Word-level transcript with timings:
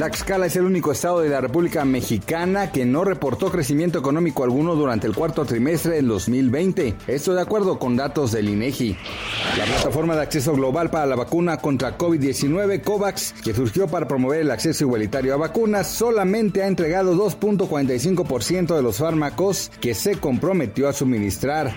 Tlaxcala 0.00 0.46
es 0.46 0.56
el 0.56 0.64
único 0.64 0.92
estado 0.92 1.20
de 1.20 1.28
la 1.28 1.42
República 1.42 1.84
Mexicana 1.84 2.72
que 2.72 2.86
no 2.86 3.04
reportó 3.04 3.50
crecimiento 3.50 3.98
económico 3.98 4.44
alguno 4.44 4.74
durante 4.74 5.06
el 5.06 5.14
cuarto 5.14 5.44
trimestre 5.44 5.96
del 5.96 6.08
2020. 6.08 6.94
Esto 7.06 7.34
de 7.34 7.42
acuerdo 7.42 7.78
con 7.78 7.98
datos 7.98 8.32
del 8.32 8.48
INEGI. 8.48 8.96
La 9.58 9.66
plataforma 9.66 10.16
de 10.16 10.22
acceso 10.22 10.54
global 10.54 10.88
para 10.88 11.04
la 11.04 11.16
vacuna 11.16 11.58
contra 11.58 11.98
COVID-19, 11.98 12.80
COVAX, 12.80 13.34
que 13.44 13.52
surgió 13.52 13.88
para 13.88 14.08
promover 14.08 14.40
el 14.40 14.50
acceso 14.50 14.84
igualitario 14.84 15.34
a 15.34 15.36
vacunas, 15.36 15.88
solamente 15.90 16.62
ha 16.62 16.66
entregado 16.66 17.14
2.45% 17.14 18.74
de 18.74 18.82
los 18.82 18.96
fármacos 18.96 19.70
que 19.82 19.92
se 19.92 20.14
comprometió 20.14 20.88
a 20.88 20.94
suministrar. 20.94 21.74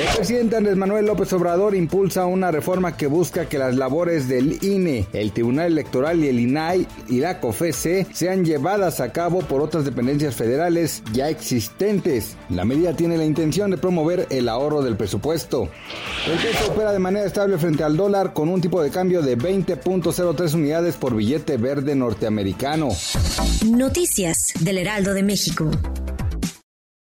El 0.00 0.16
presidente 0.16 0.56
Andrés 0.56 0.78
Manuel 0.78 1.04
López 1.04 1.30
Obrador 1.34 1.74
impulsa 1.74 2.24
una 2.24 2.50
reforma 2.50 2.96
que 2.96 3.06
busca 3.06 3.50
que 3.50 3.58
las 3.58 3.76
labores 3.76 4.28
del 4.28 4.64
INE, 4.64 5.08
el 5.12 5.32
Tribunal 5.32 5.66
Electoral 5.66 6.24
y 6.24 6.28
el 6.28 6.40
INAI 6.40 6.86
y 7.08 7.18
la 7.18 7.38
COFESE 7.50 8.06
sean 8.12 8.44
llevadas 8.44 9.00
a 9.00 9.10
cabo 9.10 9.40
por 9.40 9.60
otras 9.60 9.84
dependencias 9.84 10.36
federales 10.36 11.02
ya 11.12 11.28
existentes. 11.28 12.36
La 12.48 12.64
medida 12.64 12.94
tiene 12.94 13.18
la 13.18 13.24
intención 13.24 13.72
de 13.72 13.76
promover 13.76 14.28
el 14.30 14.48
ahorro 14.48 14.82
del 14.82 14.96
presupuesto. 14.96 15.68
El 16.28 16.38
peso 16.38 16.70
opera 16.70 16.92
de 16.92 17.00
manera 17.00 17.26
estable 17.26 17.58
frente 17.58 17.82
al 17.82 17.96
dólar 17.96 18.34
con 18.34 18.48
un 18.48 18.60
tipo 18.60 18.80
de 18.80 18.90
cambio 18.90 19.20
de 19.20 19.36
20.03 19.36 20.54
unidades 20.54 20.94
por 20.94 21.16
billete 21.16 21.56
verde 21.56 21.96
norteamericano. 21.96 22.90
Noticias 23.66 24.52
del 24.60 24.78
Heraldo 24.78 25.12
de 25.12 25.24
México. 25.24 25.68